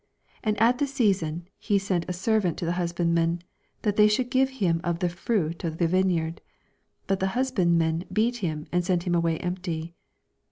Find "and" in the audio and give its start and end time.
0.55-0.59, 8.71-8.83